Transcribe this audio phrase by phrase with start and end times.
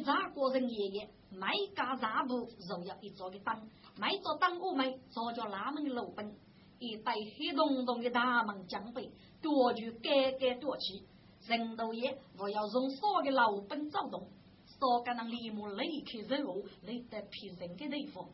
[0.00, 3.68] 自己咋个人爷爷卖家杂布，肉要一桌的当，
[3.98, 6.34] 卖着当我们早叫拉门的老本，
[6.78, 9.10] 一带黑洞洞的大门将背，
[9.42, 11.02] 夺去改改夺去，
[11.46, 14.26] 人都爷我要用所的老本走动，
[14.66, 18.26] 所干那立马离开肉，累得皮人的地方，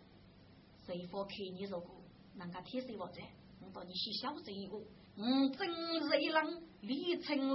[0.87, 1.91] 谁方看你如果
[2.37, 3.23] 能够贴谁我在，
[3.61, 4.79] 我到你去小这一个。
[5.19, 7.53] 嗯，真热浪李成日，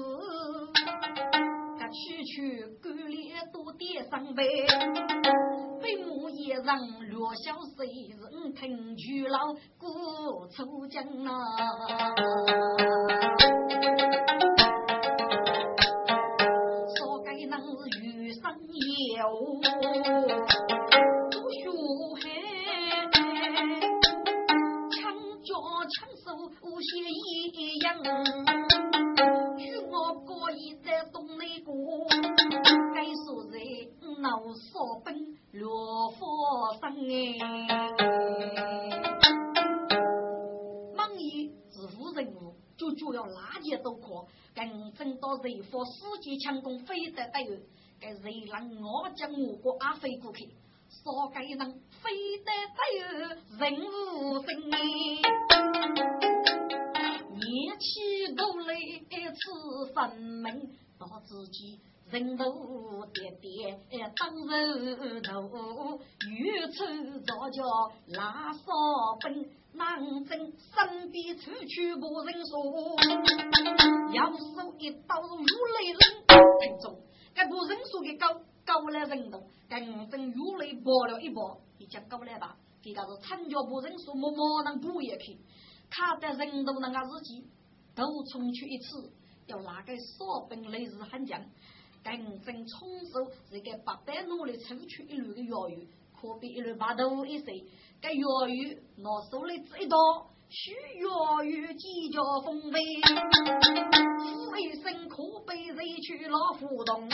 [1.90, 4.45] 区区干练多点上班，
[5.81, 7.85] 本木一人略小谁
[8.17, 9.38] 人听去了
[9.77, 11.30] 过愁江啊，
[16.96, 17.60] 说该能
[18.01, 18.54] 遇上
[19.18, 19.62] 有。
[27.54, 28.71] 与
[34.32, 35.13] 人闹少本
[35.51, 37.37] 落佛生哎。
[40.96, 47.57] 忙于自负任务，就就要垃圾都可，更争到人佛世界强攻非得得有，
[47.99, 50.45] 该人我将我国阿飞过去，
[50.88, 53.01] 少该能非得得有
[53.57, 54.79] 人物生哎。
[57.34, 58.76] 年起都来
[59.34, 60.45] 此生命，
[60.98, 62.43] 到自己人头
[63.13, 63.79] 跌跌
[64.17, 65.97] 当人头，
[66.29, 66.84] 越出
[67.25, 67.63] 早叫
[68.07, 68.62] 拉少
[69.22, 71.56] 本，难真身边处处
[72.01, 72.51] 无人说，
[74.13, 76.00] 要手一刀如雷人，
[76.59, 77.00] 听众，
[77.34, 78.28] 该不人说的高
[78.66, 85.38] 高来人头，该真如雷爆了一爆，你讲高来吧，这个是参加不人说，默默能补也去。
[85.89, 87.45] 他的人都那个日记，
[87.95, 89.13] 都重去一次，
[89.45, 91.41] 要拿个少本类似很强，
[92.03, 95.88] 更正冲手这个八百努力抽取一路的药鱼，
[96.19, 97.51] 可比一路把头一塞，
[98.01, 99.97] 该药鱼拿手里这一刀，
[100.50, 102.79] 需药鱼几家风味，
[104.50, 107.07] 呼一声可被人去老胡同，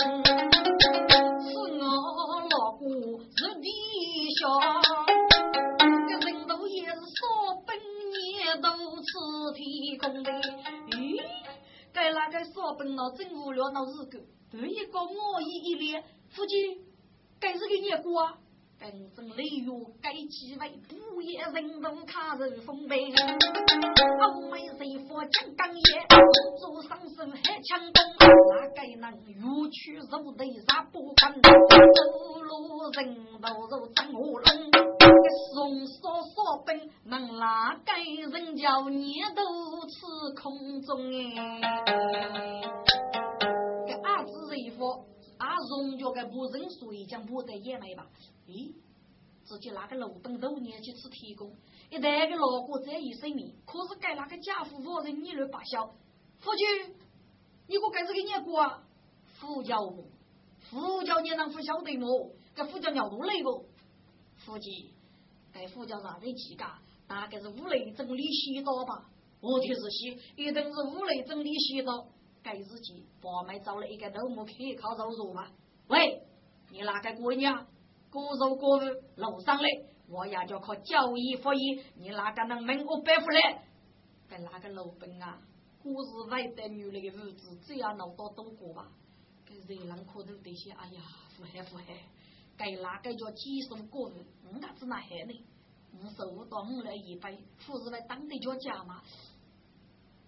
[12.68, 16.78] 那个少本了，真无聊那日子，对一个我一一脸，夫君，
[17.40, 18.38] 该是个孽果啊！
[18.80, 19.70] 本正雷雨
[20.02, 23.06] 该几位，不也人都卡人风悲。
[23.06, 25.82] 欧美谁佛讲刚业，
[26.60, 28.04] 做上手还强攻，
[28.54, 31.34] 哪该能欲取肉的杀不干？
[31.42, 31.50] 走
[32.42, 34.97] 路人都都张我龙，
[35.54, 39.96] 松少少本能哪该人叫你都吃
[40.42, 41.62] 空中哎？
[43.88, 45.06] 这二子谁佛？
[45.38, 48.08] 啊，荣家个不认输，已经不得也没吧？
[48.48, 48.74] 咦，
[49.44, 51.54] 自己拿个路灯都年去吃提供，
[51.90, 55.94] 一代个老哥这一生命，可是该那个家父夫人议论罢休。
[56.40, 56.96] 夫君，
[57.68, 58.84] 你可该是个念过啊？
[59.40, 60.06] 呼叫我，
[60.72, 62.32] 呼叫你能不晓得么？
[62.56, 63.52] 该呼叫尿都累个。
[64.46, 64.72] 夫君，
[65.58, 66.64] 该呼叫啥子几个？
[67.08, 69.10] 大概是五雷整理洗刀吧？
[69.42, 72.08] 我的是洗，一定是五雷整理洗澡。
[72.44, 75.52] 该日记，爸妈找了一个头目去靠肉肉吧？
[75.88, 76.22] 喂，
[76.70, 77.66] 你那个姑娘，
[78.12, 79.68] 过肉过日路上来，
[80.08, 83.64] 我也叫靠交易服役，你哪个能门我白富来？
[84.30, 85.42] 该那个老本啊，
[85.84, 88.92] 我是外带女的日子，只要能到度过吧。
[89.44, 91.02] 该热浪可能得些，哎呀，
[91.36, 91.86] 富海富海。
[92.58, 95.46] 该那个叫几十过日，我哪只那害呢？
[95.94, 99.02] 我受到我来一杯，富是来当的叫家嘛？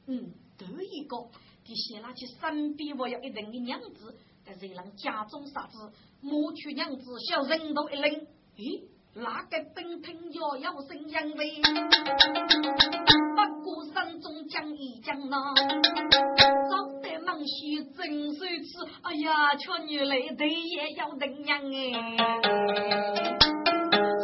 [0.07, 1.27] 嗯，对一个。
[1.65, 8.27] 你写那去身边我要一人的娘子，在热浪家中杀子，莫娶娘子小人头一领。
[8.57, 11.61] 咦，那个本听要要声扬威，
[13.35, 15.53] 不过山中讲一讲呐，
[17.39, 18.71] 早得忙些真水吃。
[19.01, 22.17] 哎呀，瞧你来头也要人娘哎，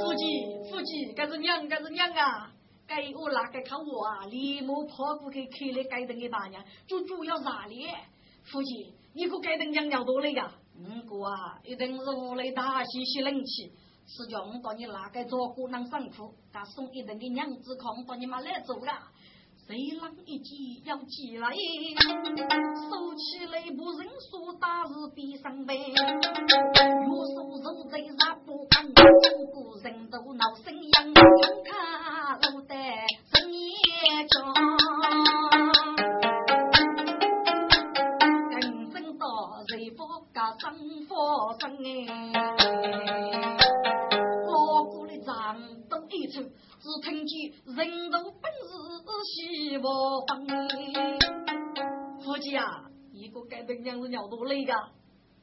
[0.02, 2.52] 夫妻夫妻，这是娘，这是娘啊。
[2.88, 4.26] 该我哪个看我啊？
[4.28, 7.88] 立马跑过去，开了该灯的大娘，就主要啥哩？
[8.44, 10.52] 夫妻，你可该灯娘尿多累呀？
[10.78, 13.72] 嗯哥啊，一定是屋里大吸吸冷气，
[14.06, 19.02] 是叫我到你哪个做姑娘上苦，他送一顿的娘子炕到你妈来走呀？
[19.68, 25.92] 谁浪一见要起来，收起来不认输，打日必上背。
[27.08, 29.04] 若手肉贼他不干，整
[29.50, 31.26] 个人都闹声扬，看
[31.66, 32.05] 看
[54.27, 54.74] 等娘是尿多累个，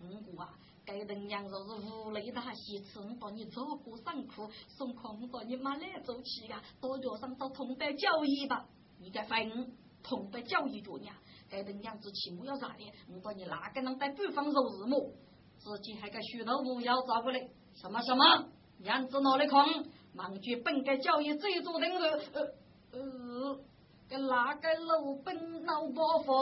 [0.01, 0.49] 五姑啊。
[0.85, 8.67] 该人娘若是无累大喜，吃我把你照顾辛苦，送空把你妈来走起呀，多叫上找同班教育吧。
[8.99, 11.07] 你该分同班教育着呢。
[11.49, 15.13] 该人娘子起母要啥的，我把你哪个能在北方肉日么？
[15.59, 17.51] 自己还该许头母要照顾嘞。
[17.75, 18.49] 什么什么？
[18.79, 19.87] 娘子哪里空？
[20.15, 23.61] 忙去本该教育这座人儿，呃呃。
[24.09, 26.33] 个哪个老本老伯父，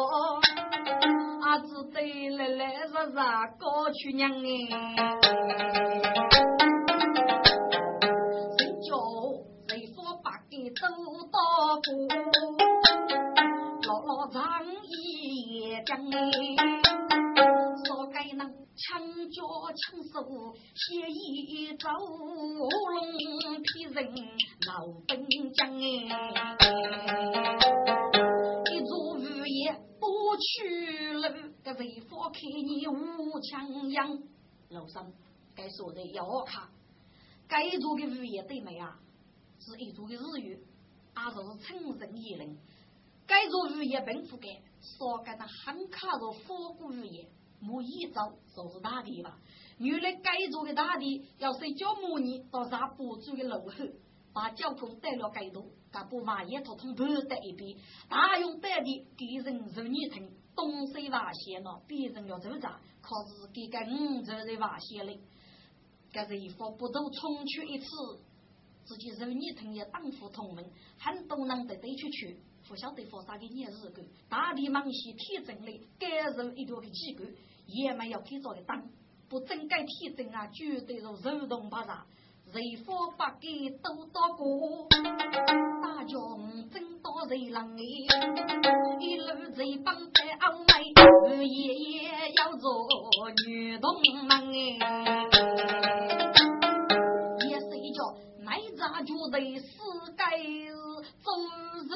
[1.42, 3.18] 阿子对来来日日
[3.58, 4.34] 过去娘哎，
[8.58, 8.88] 谁叫
[9.68, 10.82] 谁说把给都
[11.30, 11.38] 打
[11.80, 11.88] 过，
[13.86, 14.40] 老老长
[14.82, 16.89] 一讲哎，
[18.80, 19.42] 该能枪脚
[19.76, 23.98] 枪手写一走龙皮人
[24.66, 25.84] 老本将哎。
[30.42, 31.30] 去了，
[31.62, 34.18] 这为佛看你无枪样，
[34.70, 35.12] 老生
[35.54, 36.70] 该说的要卡，
[37.46, 38.98] 该做的语言对没啊？
[39.58, 40.58] 是一做的日语，
[41.12, 42.56] 还是称人言人？
[43.26, 44.48] 该做语言并不该，
[44.80, 47.28] 说该那很卡着佛古语言，
[47.60, 49.38] 没一招就是大地吧？
[49.78, 53.74] 原来该做的大地要睡觉模拟到啥不住的路后，
[54.32, 55.70] 把交通带了该度。
[55.92, 57.76] 噶不把一头通盘在一边，
[58.08, 62.68] 大用带的给人受你听，东西瓦线了，别人要走着，
[63.02, 65.18] 可是给个五走的瓦线里，
[66.12, 67.86] 这是一副不都冲去一次，
[68.84, 70.64] 自己受你听也当副同门，
[70.96, 77.24] 很多人得得去去，不晓得发啥的年日干，大地忙些天真里，感受一条的机构，
[77.66, 78.80] 也没有给着的当，
[79.28, 82.06] 不整改天真啊，绝对是手动把啥。
[82.52, 84.86] 谁佛八给都到过，
[85.82, 87.82] 大将真到谁人哎？
[89.00, 90.80] 一路贼帮在傲慢，
[91.44, 92.86] 夜夜要做
[93.48, 96.39] 女同门哎。
[99.00, 99.64] 也是叫乃扎就在世
[100.16, 100.22] 界
[101.22, 101.30] 走
[101.88, 101.90] 日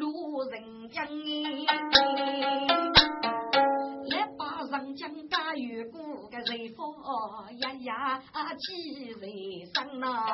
[0.00, 1.08] 路人将哎。
[4.68, 6.92] 上江大雨过，个瑞风
[7.60, 8.20] 呀呀
[8.58, 10.26] 起瑞声呐。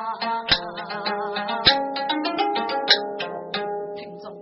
[3.95, 4.35] 听众，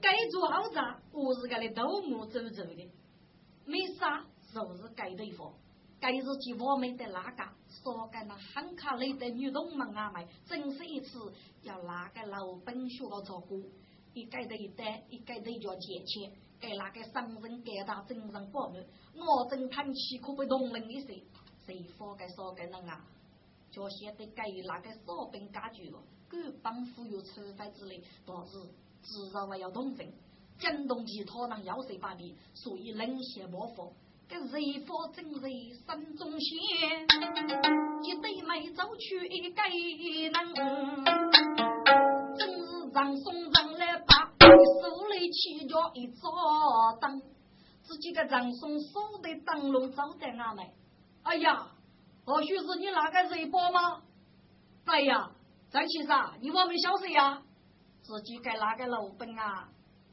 [0.00, 2.88] 该做好杂，我是个来头目走走的，
[3.66, 5.52] 没啥，就是该对方。
[6.02, 7.44] 该日记我们的那个，
[7.80, 11.32] 说给那汉卡里的女同们啊们，真是一次
[11.62, 13.62] 要那个老本学了照顾，
[14.12, 16.32] 一改的一单，一改的叫钱钱。
[16.58, 18.84] 给那个商人给他精神饱满，
[19.14, 21.22] 我正叹气可被动人一些，
[21.64, 23.04] 谁发给少给人啊？
[23.70, 28.52] 就显得给那个少兵家具了，各帮富有吃饭之类，倒是
[29.04, 30.12] 至少还要动人。
[30.58, 33.92] 江东其他人要谁把的，所以冷血莫服。
[34.32, 37.04] 给谁发正人心中险，
[38.02, 40.32] 一对眉走去一个人，
[42.38, 44.32] 真是让送让来把。
[44.40, 46.30] 手里起着一座
[46.98, 47.20] 灯，
[47.82, 50.64] 自己个长松手的灯笼照在俺们。
[51.24, 51.68] 哎呀，
[52.24, 54.00] 或许是你那个人包吗？
[54.86, 55.30] 哎呀，
[55.70, 57.42] 张先生，你我没消息呀？
[58.00, 59.68] 自己给那个老本啊，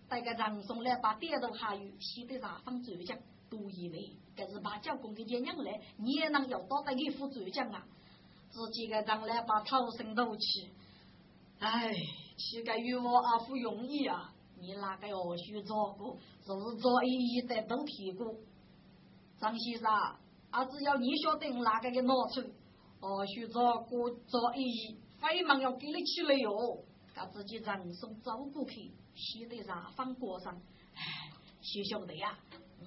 [0.09, 3.17] 带个长松来把点头下雨，洗得茶方浙江，
[3.50, 7.86] 都以为这是把教工给爹娘来，你也能要到得一副浙江啊？
[8.50, 10.70] 自己个长来把头伸头起，
[11.60, 11.91] 哎。
[12.39, 14.34] 乞丐与我阿父容易啊！
[14.62, 18.34] 你那个二叔照顾，就是做一一的都提过。
[19.38, 19.91] 张先生，
[20.50, 22.39] 啊，只要你晓得哪个给拿出，
[23.01, 26.82] 二叔照顾做一一，非忙要给你起来哟。
[27.13, 30.56] 他自己人送照顾去，写得茶饭过上。
[30.96, 31.29] 唉，
[31.62, 32.39] 徐兄弟呀，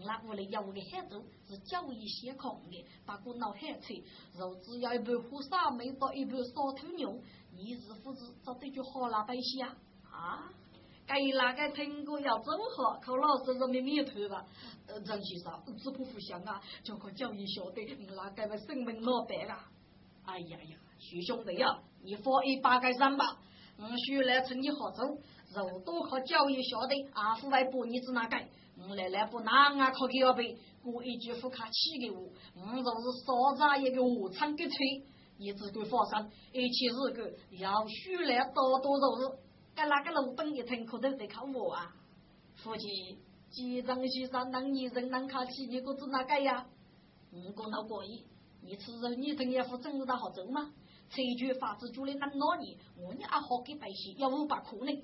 [0.04, 4.02] 那屋里有个孩子是教育先空的，把个脑海吹，
[4.38, 7.20] 肉只要一盘火烧没到一盘烧头牛。
[7.54, 9.76] 你是不是找对句好老百姓啊？
[10.10, 10.50] 啊，
[11.06, 14.46] 该那个听过要走好，靠老师是咪咪头吧？
[14.86, 19.68] 呃，张先生，自不互相啊，就靠教育晓得那个个生命老白啊！
[20.24, 23.38] 哎呀呀，徐兄弟呀，你放一百个三吧，
[23.76, 25.02] 我需来趁你好走，
[25.54, 28.48] 肉多靠教育晓得，阿父来把你子哪改？
[28.76, 32.20] 我来来不拿啊，靠给要背，过一句副卡气给我，
[32.56, 34.76] 我就是少扎一个武昌给吹。
[35.38, 39.38] 你只管放心，一切日子要许来多多肉日，
[39.74, 41.94] 该那个老本一听可都得靠我啊！
[42.54, 43.18] 夫妻，
[43.50, 46.66] 几张先生能一人能靠起，你可知哪个呀？
[47.32, 48.24] 我讲到过意，
[48.62, 50.72] 你吃肉你等也不整日到好走吗？
[51.10, 55.02] 这句法子做的那哪年，我你还好给百姓要五百块呢。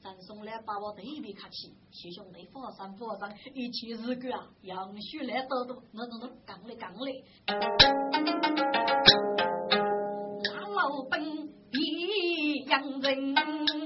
[0.00, 7.24] 咱送来把我特别客气，谢兄弟佛山佛山，一切日子啊，杨树来多多，那那那讲来讲嘞。
[10.44, 11.20] 那老本
[11.72, 13.77] 一样人。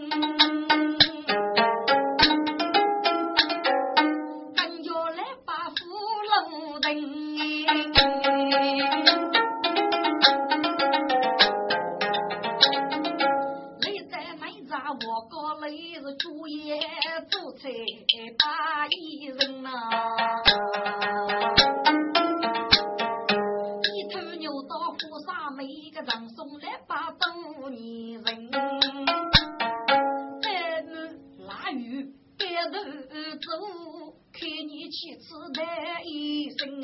[33.37, 36.83] 走，看你去吃难一生。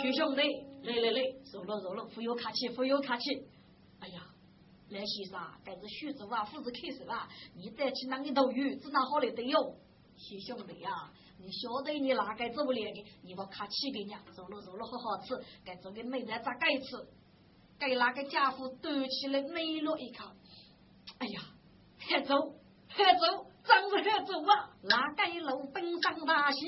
[0.00, 0.42] 徐兄弟，
[0.82, 1.20] 来来来，
[1.50, 3.46] 走了走了，扶腰看气，扶腰看气。
[4.00, 4.26] 哎呀，
[4.88, 7.28] 来先生，该是徐州啊，父子开始了。
[7.54, 9.76] 你再去拿根刀鱼，只拿好了得哟。
[10.16, 13.04] 徐兄弟呀，你晓得你哪个做不了的？
[13.22, 15.38] 你不看气给人家，坐了走了好好吃。
[15.64, 17.08] 该做个美菜咋盖吃，
[17.78, 20.28] 该哪个家伙端起来美了一看？
[21.18, 21.42] 哎呀，
[21.98, 22.54] 还走，
[22.88, 23.49] 还走。
[23.64, 24.70] 真是还走啊！
[24.82, 26.58] 哪个路奔上大喜？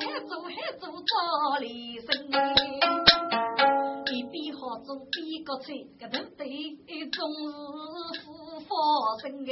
[0.00, 2.30] 还走还走，早离身。
[5.12, 6.44] 比个菜，个头对，
[7.10, 7.18] 总
[8.12, 8.68] 是富发
[9.22, 9.50] 生哎。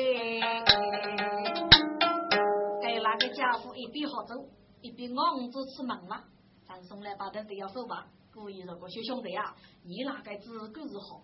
[2.82, 4.34] 该那个家伙一边好走，
[4.82, 6.24] 一边昂着吃忙了。
[6.66, 8.06] 咱送来把头都要收吧。
[8.34, 11.22] 故意说个小兄弟啊，你那个自个是好，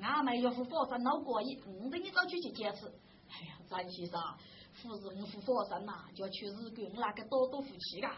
[0.00, 2.86] 俺们要富发生老过瘾，我等你早去去坚持。
[3.34, 4.20] 哎呀，张先生，
[4.72, 8.08] 夫是我富发生呐，就去日本那个多多福气噶。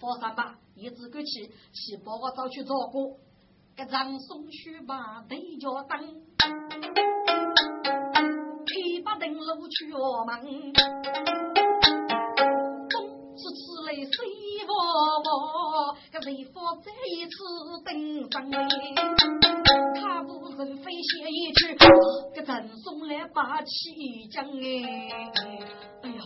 [0.00, 3.18] 佛山吧，你自个去，去把我找去找个。
[3.76, 6.20] 个张松去把对脚蹬，
[8.66, 10.99] 七八登路去我们，风
[13.94, 14.26] 水
[14.66, 14.70] 汪
[15.24, 17.32] 汪，个雷锋再一次
[17.84, 18.50] 登上，
[19.94, 21.74] 他不人飞仙一去，
[22.34, 25.30] 个陈松来把气将哎，
[26.02, 26.22] 哎呀，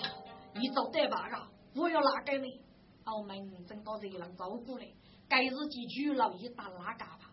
[0.55, 1.81] 你找对吧个？
[1.81, 2.61] 我要拿给你，
[3.05, 4.95] 澳门真到这人照顾嘞，
[5.29, 7.31] 该日记住老一打哪嘎吧。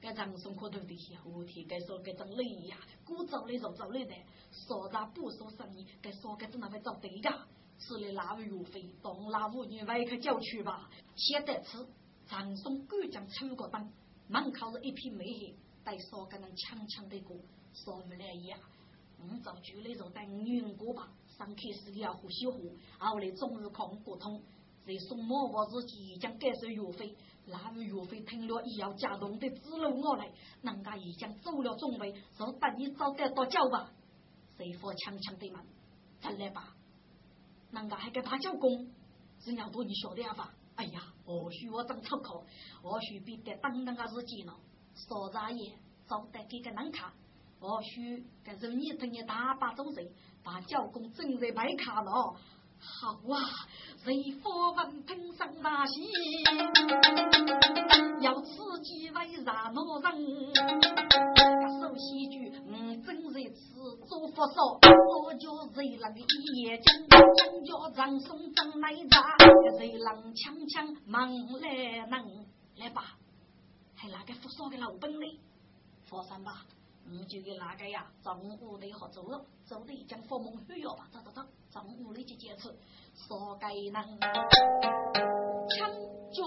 [0.00, 4.12] 该张松可头的些，我天，该说该种累呀，古早的肉走累的，
[4.50, 7.30] 说啥不说生意，该说该怎那会找对的，
[7.82, 11.84] 吃了拉鱼肉费，当拉妇女外去郊区吧，先得吃。
[12.28, 13.92] 张松赶将出个灯，
[14.28, 17.36] 门口是一片美黑，带说该能强强的过，
[17.74, 18.56] 说不来呀。
[19.18, 24.40] 我早就那种带女人过吧，上课时要呼吸呼，后来终日考不通，
[24.86, 27.14] 再送毛毛自己将该收药费。
[27.44, 30.30] 那位岳飞听了，也要加动的指路我来，
[30.62, 33.90] 人家已经走了准备，说等你早点到脚吧。
[34.56, 35.60] 谁说强强的嘛？
[36.20, 36.71] 再来吧。
[37.72, 38.86] 人家还给他教工，
[39.44, 40.52] 人家多你晓得吧？
[40.76, 42.44] 哎呀，或许我真出口，
[42.82, 44.52] 或许比得当当个日记呢。
[44.94, 45.72] 说啥也
[46.06, 47.10] 早得给个人看，
[47.58, 50.06] 或许这是你等你大把种人，
[50.42, 52.36] 把教工正在白卡了。
[52.84, 53.40] 好啊，
[54.04, 55.92] 谁佛文凭上大喜，
[58.20, 60.52] 要自己为啥恼人？
[60.52, 64.81] 这首戏剧，嗯，正在此做佛烧，
[65.82, 66.94] 我叫谁人一夜讲，
[67.34, 69.20] 真叫张松张来扎，
[69.76, 71.28] 谁人强强忙
[71.60, 72.46] 来能
[72.76, 73.18] 来吧？
[73.96, 75.40] 还哪个佛烧的老本呢？
[76.04, 76.64] 佛山吧。
[77.04, 82.68] 你就给那个呀，中午的好走了，走的将佛门需要吧，走走走，中午的去坚持，
[83.26, 84.20] 说该能
[85.68, 85.90] 抢
[86.30, 86.44] 脚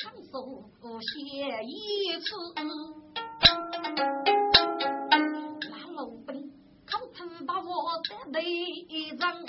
[0.00, 0.64] 抢手
[1.02, 2.26] 写一次，
[7.46, 8.00] 把我
[8.32, 9.46] 得内脏，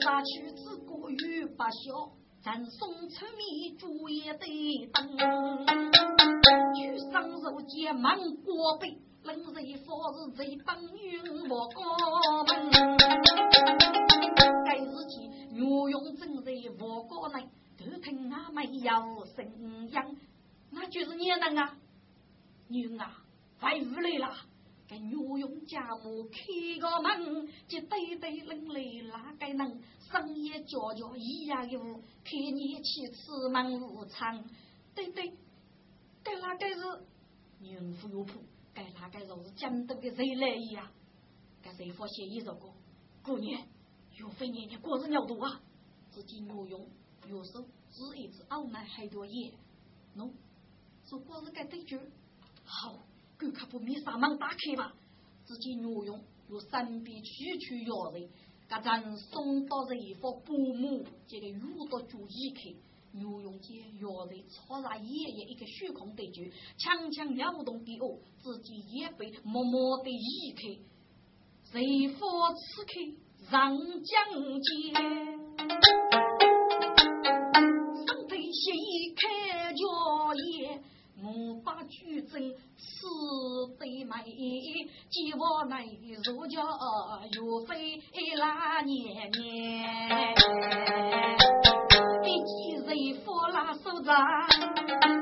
[0.00, 4.46] 杀去自古与不孝，咱送出米煮也得
[4.92, 5.16] 等。
[6.74, 9.52] 去上肉见芒果背，冷热
[9.84, 11.80] 佛是最帮云我高
[12.44, 12.70] 门。
[14.66, 15.30] 该日起
[15.62, 19.90] 我用正在我高门，都听俺没有声音，
[20.70, 21.76] 那就是你能啊，
[22.68, 23.22] 女啊，
[23.58, 24.34] 快回来了。
[24.86, 26.38] 该牛用家母开
[26.78, 29.80] 个门，就对对冷来哪个能？
[30.10, 31.80] 深夜叫叫咿呀哟，
[32.22, 34.44] 看你去吃门午餐，
[34.94, 35.32] 对对。
[36.22, 37.04] 该哪个是
[37.60, 38.40] 人富有谱？
[38.72, 40.90] 该哪个就是江东的谁来呀？
[41.62, 42.68] 该谁发现一首歌？
[43.22, 43.66] 过年
[44.16, 45.60] 岳飞年年过日鸟多啊！
[46.10, 46.86] 自己牛用
[47.28, 49.54] 右手指一指傲慢很多眼，
[50.16, 50.30] 喏，
[51.08, 51.98] 说光是个对句，
[52.64, 52.98] 好，
[53.38, 54.94] 狗可不没上门打开吧？
[55.44, 58.28] 自己女用用三笔区区要人，
[58.68, 61.60] 噶咱送到这一方保姆，这个遇
[61.90, 62.74] 到就一开。
[63.12, 70.62] 牛永杰要人超上爷爷一个虚空对决，强强撩动的哦，自己也被默默的移开。
[71.70, 72.90] 谁佛此刻
[73.50, 74.92] 上将阶，
[78.04, 79.22] 上头写一开，
[81.22, 83.06] 我把举证此
[83.78, 84.24] 对美，
[85.08, 85.84] 既往来
[86.24, 86.60] 如叫
[87.30, 88.02] 岳飞
[88.36, 90.34] 那年年。
[92.24, 92.90] 一见人
[93.22, 94.12] 夫拉手掌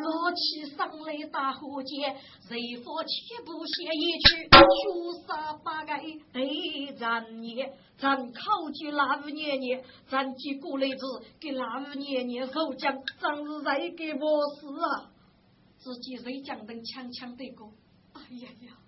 [0.01, 6.01] 坐起上来打火箭，随佛七步写一曲，书杀八盖
[6.33, 15.12] 对战年，咱考据那五年年，咱记过来子给那五年年受奖，真是在给我死啊！
[15.83, 17.73] 自己在讲等强强得过，
[18.13, 18.79] 哎呀呀，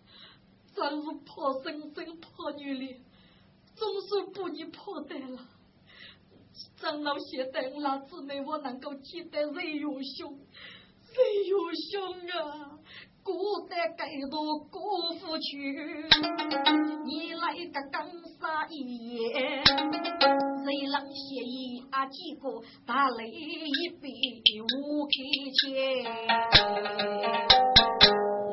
[0.73, 3.01] 真是破生生破女的，
[3.75, 5.41] 总算把你破得了。
[6.77, 10.39] 长老写的那姊妹，我能够记得谁有兄，
[11.03, 11.15] 谁
[11.49, 11.59] 有
[11.91, 12.79] 兄啊！
[13.25, 13.33] 孤
[13.69, 14.79] 单该多辜
[15.19, 16.09] 负去，
[17.07, 18.09] 你来个刚
[18.39, 19.65] 杀一夜，
[20.65, 24.09] 谁能写一啊几个打雷一笔
[24.63, 25.13] 无开
[25.61, 26.05] 钱？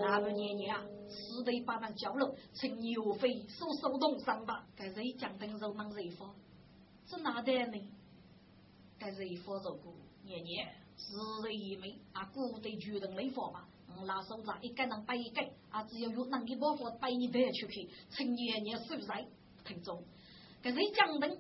[0.02, 6.36] 那么年年啊，死得把那叫了，趁牛飞手手动上吧，该谁讲等肉忙谁发？
[7.06, 7.82] 是哪的呢？
[9.00, 9.94] 该是一佛做过，
[10.26, 13.66] 年年日日一美啊，古代举人来佛嘛，
[13.98, 19.26] 我拿手杖一改能掰一改啊，只要有能给包佛摆一摆出去，趁年年受在
[19.64, 20.04] 听中。
[20.62, 21.38] 该是讲等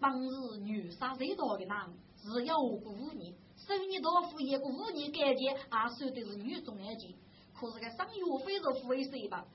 [0.00, 7.16] 当日女杀最多的男，只要过五年，收你多付一个五年感情，啊，说的是女中二级。
[7.54, 9.46] 可是个上月非是付为谁吧？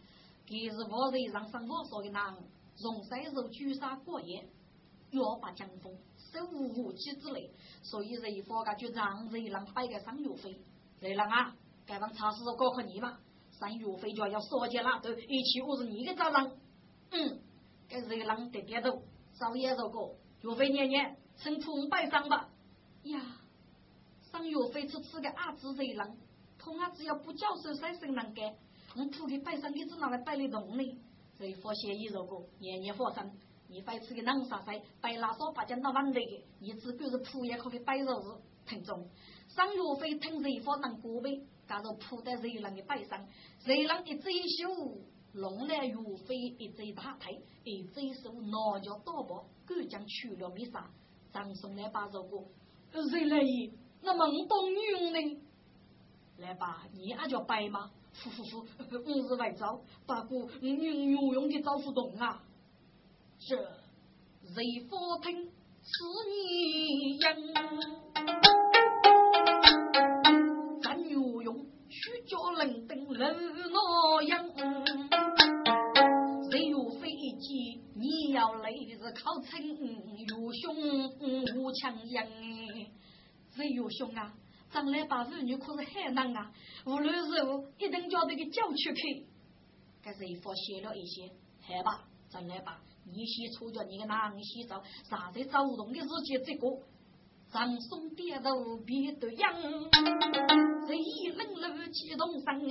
[0.45, 2.36] 给是我人上上我说的男，
[2.75, 4.47] 从三日举杀过夜，
[5.12, 5.97] 要把江风。
[6.34, 7.51] 都无武器之类，
[7.84, 10.60] 所以人佛噶就让人让摆个上月飞，
[10.99, 13.19] 人让啊，该帮查实搞可你嘛，
[13.51, 16.51] 上月飞就要说起那都一起我是你的早上，
[17.12, 17.39] 嗯，
[17.88, 19.03] 该人让得点头，
[19.39, 22.49] 少爷说过，岳飞年年趁从摆上吧，
[23.03, 23.21] 呀，
[24.29, 26.17] 上岳飞吃吃个阿子人让，
[26.60, 28.53] 同阿只要不教授三生能干，
[28.93, 30.97] 我铺给摆上你只拿来摆得动呢，
[31.38, 33.32] 人佛协议说过，年年发生。
[33.69, 39.10] 你摆吃个冷沙菜，摆拉烧把讲那碗里的，你只管是铺也可以摆肉日，听中。
[39.47, 43.25] 上岳飞听热火能过呗，假如铺在热浪的背上，
[43.63, 44.97] 热浪一追修，
[45.33, 50.89] 弄来岳飞一追大腿，一追手拿脚倒包，赶将去了没啥。
[51.31, 52.37] 张松来把这个，
[53.09, 53.71] 谁来也？
[54.01, 55.41] 那懵懂女佣呢？
[56.37, 57.91] 来吧，你还叫白吗？
[58.23, 62.43] 呼呼呼，我是外招，大哥，你女佣的招不动啊！
[63.39, 63.55] 这
[64.53, 68.62] 谁佛听是你人？
[72.33, 73.13] 虚假冷登楼
[73.69, 74.49] 那样。
[76.49, 77.07] 谁有飞
[77.39, 77.79] 机？
[77.95, 79.61] 你要来是靠称
[80.17, 80.75] 有兄
[81.55, 82.27] 无强人。
[83.55, 84.33] 谁有兄啊？
[84.71, 86.51] 咱来把妇女可是海难啊！
[86.87, 89.27] 无论是否一定叫这个叫出去。
[90.01, 91.27] 该谁佛写了一些，
[91.61, 92.81] 好吧，咱来吧。
[93.05, 96.67] 你先出着你个男洗澡，啥在走动的日节这个，
[97.53, 98.49] 张松点头
[98.83, 99.53] 别对样，
[100.87, 102.65] 这一冷路激动上哎，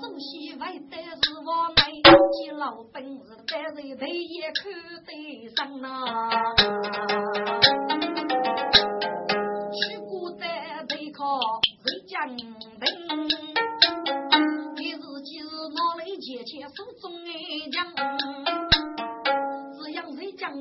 [0.00, 1.90] 首先为的是我来
[2.30, 4.62] 接老本事，但是他也看
[5.04, 5.10] 得
[5.56, 6.06] 上呐，
[9.74, 10.46] 去过的
[10.88, 11.40] 背靠
[11.82, 12.46] 谁讲定，
[14.76, 17.28] 你自己是拿来借钱手中的
[17.72, 17.76] 将。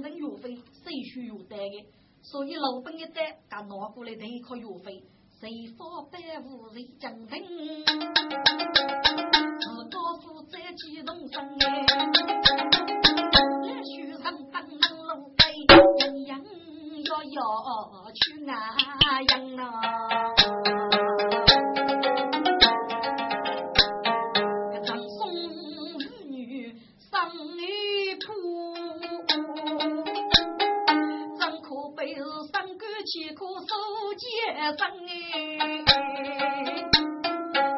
[0.01, 1.85] 人岳飞，谁需有带的？
[2.21, 5.03] 所以老本一带，敢拿过来对靠岳飞，
[5.39, 7.27] 谁发百无谁将人？
[9.59, 11.85] 自高负责激动声哎，
[13.63, 14.55] 来书上登
[15.07, 15.41] 楼盖，
[16.25, 16.43] 样样
[17.07, 18.51] 要要去哪
[19.29, 19.61] 样呢。
[34.67, 35.85] 奸生哎！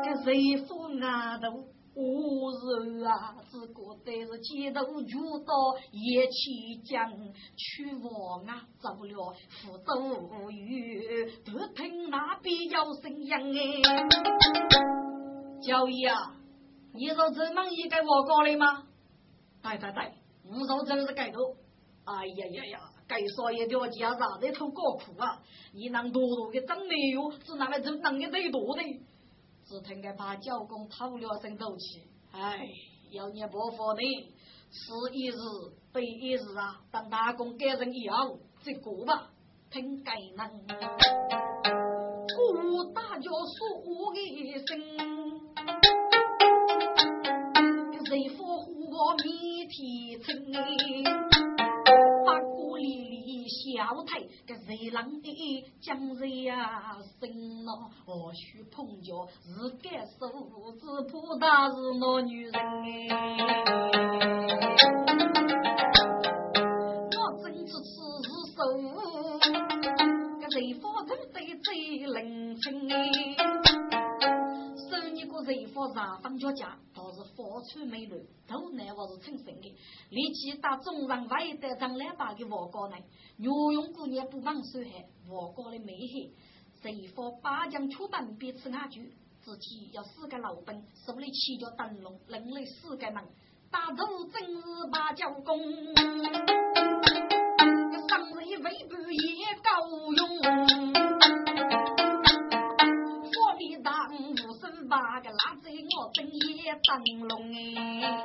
[0.03, 1.45] 这谁负额头，
[1.93, 5.13] 我是啊，只觉得是街头遇
[5.45, 5.53] 到
[5.91, 7.11] 夜起将，
[7.55, 9.91] 去王啊走了福州
[10.31, 14.07] 无语，不听那边有声音哎。
[15.61, 16.33] 交易啊，
[16.95, 18.83] 你说这么一个我搞的吗？
[19.61, 20.13] 对对对，
[20.45, 21.55] 我说真是该多。
[22.05, 25.41] 哎呀呀呀，该说一条街上这头高苦啊，
[25.73, 28.83] 你能多多的真没有，是那么真能的最多的。
[29.65, 32.59] 只听个把教工吐了声斗气，哎，
[33.11, 34.03] 要你不服的，
[34.71, 35.33] 是一日
[35.91, 39.31] 背一日啊，当打工给人以后，这个吧，
[39.71, 40.47] 听该能。
[42.37, 44.67] 我大家说一声，
[48.05, 50.29] 谁夫护我米提成？
[53.49, 59.25] 小台个热浪的江热呀，生了何须碰脚？
[59.43, 59.47] 是
[59.81, 60.29] 该手
[60.79, 62.53] 指怕他是那女人！
[67.17, 67.87] 我真是此
[68.21, 68.59] 时手，
[70.39, 71.67] 个热火都得最
[72.05, 72.17] 冷
[72.57, 72.95] 清哎！
[74.89, 74.93] 这
[75.67, 78.11] 方上方脚家倒是芳村美女，
[78.45, 79.73] 头男我是称神的。
[80.09, 82.97] 立即打中上外带张两把的王高呢，
[83.37, 86.29] 牛用姑娘不忙收海，王高的美黑。
[86.83, 89.01] 这方八将出门别吃阿酒，
[89.41, 93.23] 自己要四个老本，手里七脚灯笼，人类四个门，
[93.71, 95.57] 打头真是八角功，
[98.09, 98.93] 上人未必
[99.37, 100.78] 也够用。
[104.89, 108.23] 把个拉在我灯夜灯笼哎，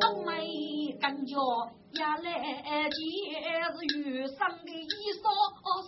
[0.00, 1.36] 东妹感觉
[1.94, 2.96] 呀来见
[3.72, 5.30] 是遇上的一双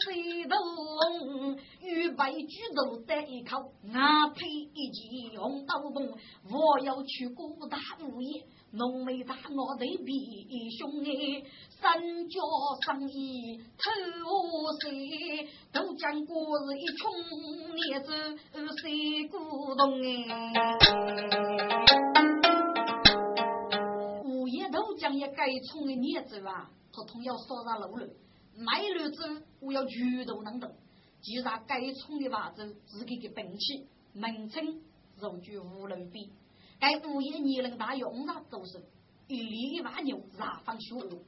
[0.05, 6.15] 水洞，与白举头在一口，俺配一件红斗篷，
[6.51, 8.45] 我要去古大物业。
[8.73, 11.09] 浓眉大眼对比兄哎，
[11.81, 12.41] 三角
[12.85, 13.85] 生意偷
[14.83, 16.35] 税，都讲过
[16.67, 17.13] 是一穷
[17.77, 18.37] 孽子
[18.83, 19.39] 谁古
[19.77, 20.05] 董哎。
[24.95, 28.07] 物业都讲也该穷的孽子啊，统统要扫上路了。
[28.57, 30.71] 卖路子我要举头能动，
[31.21, 34.81] 既然该穷的娃子自己的本气，名称
[35.21, 36.31] 肉具无人比。
[36.79, 38.85] 该物业年龄大用上都是
[39.27, 41.25] 一里一万牛上放学路，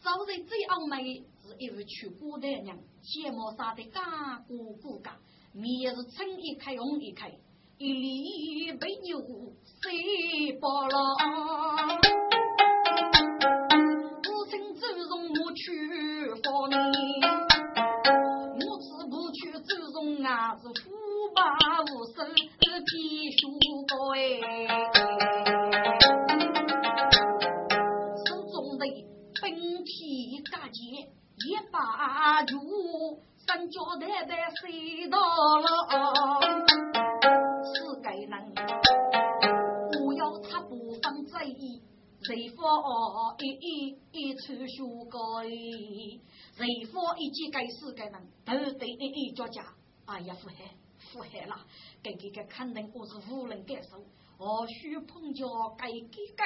[0.00, 5.18] 早在最傲美是一位去古代娘，睫毛杀的嘎咕咕嘎，
[5.52, 7.30] 面是春一开红一开，
[7.78, 9.20] 一里被牛
[9.64, 11.16] 塞饱了，
[14.58, 15.60] 不称祖宗母去
[16.42, 16.96] 放你，
[18.58, 20.90] 母子不去祖宗啊是福
[21.34, 21.42] 把
[21.82, 23.38] 无生皮书
[23.86, 24.18] 高哎。
[31.72, 32.56] 把住，
[33.46, 35.66] 三脚带带睡到了，
[42.76, 45.18] 谁放一一一处修改，
[46.56, 49.62] 谁放一几该死该人，都得一一脚家。
[50.04, 50.54] 哎呀，富海
[50.98, 51.56] 富海了，
[52.02, 53.98] 这个个肯定我是无人感受。
[54.38, 55.46] 何须碰脚
[55.78, 56.44] 该给该，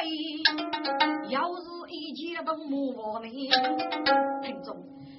[1.29, 3.29] 要是一件都没我呢，
[4.43, 4.77] 听众。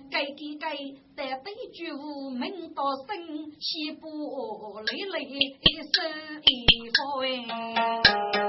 [0.09, 0.77] 该给该，
[1.15, 5.19] 但对句无名道声，西部累累
[5.93, 6.49] 生一
[6.89, 8.40] 方哎。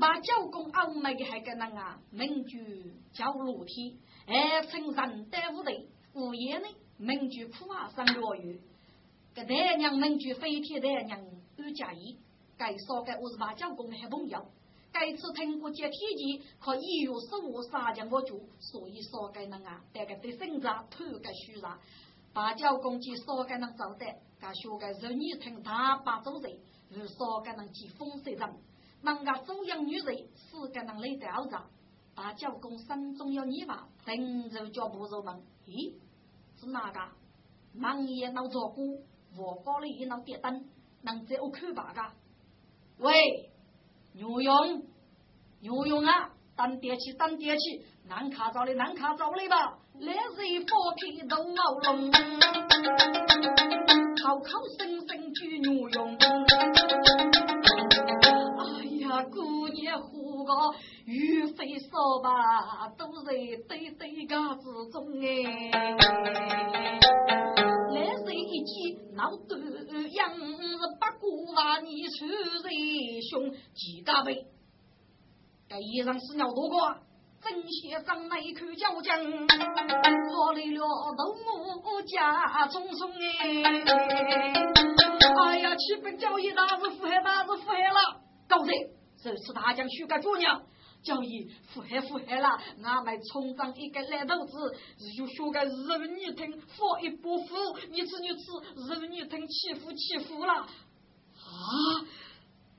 [0.00, 8.62] 把教工欧美的还个人啊，名句叫露天，二称人带无队，午夜呢名句苦啊生落雨，
[9.34, 11.20] 个大娘名句飞天大娘
[11.56, 12.18] 有家义，
[12.56, 14.46] 该说该我是把教工还朋友。
[14.92, 21.78] 该次通过接体检，可一月十五杀将我住，所以说该能啊，这个对身上头个虚上，
[22.32, 26.58] 把脚攻击少该能招待，该学个肉女听大把走人，
[26.88, 28.50] 如少该能接风水人，
[29.02, 31.66] 人家中央女人是该能来调查，
[32.14, 35.94] 把脚攻心中有疑吧，等着脚步入门，咦，
[36.58, 37.00] 是哪个？
[37.72, 39.02] 忙也闹着鼓，
[39.36, 40.64] 我搞了一闹电灯，
[41.02, 42.02] 能在我看吧个？
[43.04, 43.48] 喂。
[44.12, 44.82] 牛用，
[45.60, 46.32] 牛用啊！
[46.56, 49.78] 当爹去，当爹去，难卡着的，难卡着的吧！
[50.00, 52.18] 来日佛皮都毛龙，口
[54.40, 56.18] 口声声举牛用。
[59.24, 60.52] 姑娘呼个
[61.04, 63.32] 玉飞说吧，都在
[63.68, 65.70] 堆堆嘎子中哎。
[67.92, 72.72] 来日一见老多样是八股万你出人
[73.30, 74.46] 凶，几个辈，
[75.68, 76.94] 这衣裳是鸟多过。
[77.42, 80.84] 真先生那一口叫将，跑来了
[81.16, 81.22] 都
[81.80, 83.72] 我家中送哎！
[85.46, 88.20] 哎呀，七分交易大是富海，大是富海了。
[88.46, 88.90] 高人，
[89.22, 90.62] 这次大将许个主娘，
[91.02, 92.48] 交易富海富海了。
[92.82, 94.74] 俺们冲上一个烂头子，
[95.16, 97.54] 就学个肉你听，佛一不服，
[97.90, 98.50] 你吃你吃，
[98.88, 100.66] 肉你听，欺负欺负了啊！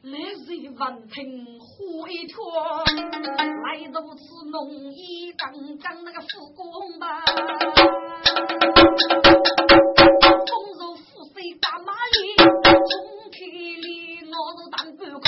[0.03, 2.41] 来日闻听火一团，
[2.87, 7.23] 来如此浓衣刚刚那个富公吧，
[10.47, 10.99] 风如虎
[11.31, 12.33] 水打马里，
[12.65, 13.37] 从天
[13.79, 15.23] 里我是当半空，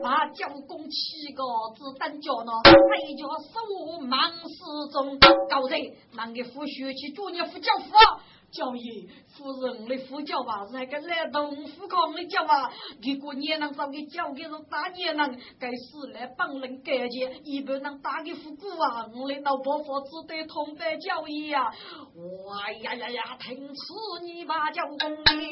[0.00, 1.42] 把交公七个
[1.76, 2.70] 子单脚呢，再
[3.14, 7.90] 叫手忙四中，高人那个夫婿去祝你夫教夫。
[8.52, 12.70] 叫伊夫人的夫教吧，是那个来东富康的教吧？
[13.00, 19.08] 如果年能找给教给是大年能，该死来帮人改节，一般能打给富古啊！
[19.16, 21.72] 我的老伯父只得同班教义呀！
[22.46, 25.50] 哇呀呀呀，听此你把教公哩，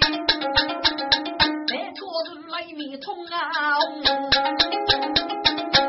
[2.51, 3.79] 来面冲啊！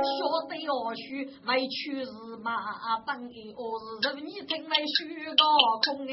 [0.01, 2.12] 晓得要许来去是
[2.43, 2.53] 马
[3.05, 5.43] 等的，我是任你听来许个
[5.84, 6.10] 空哎。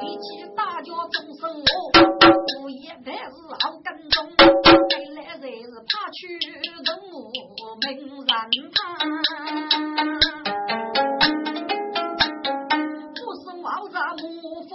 [0.00, 0.26] 力气
[0.56, 1.68] 大叫众生哦，
[2.62, 3.16] 午夜白日
[3.60, 4.44] 好跟踪，该
[5.14, 7.38] 来人是怕去人物名
[8.24, 8.26] 人
[8.72, 8.78] 堂，
[13.14, 14.24] 不是王家木
[14.62, 14.70] 佛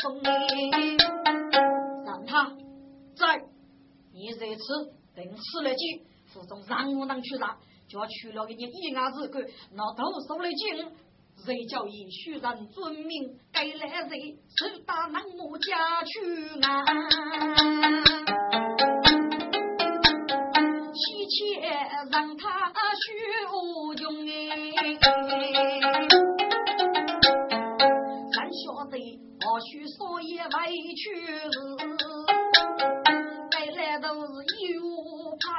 [0.00, 0.30] 送哎。
[4.48, 4.64] 你这次
[5.14, 5.78] 等吃了酒。
[6.32, 7.56] 府中让我能去让，
[7.86, 9.40] 就要去了一年一牙子狗，
[9.72, 10.90] 那头受了惊，
[11.44, 16.84] 谁叫伊虚人尊名，该来谁手打南木家去啊？
[20.94, 21.60] 妻妾
[22.10, 22.72] 让他
[23.04, 23.06] 虚
[23.52, 24.36] 无用哎，
[28.32, 28.98] 咱晓得
[29.40, 30.48] 或许所以委
[30.94, 31.04] 屈。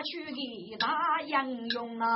[0.10, 2.10] 去给大英雄啊。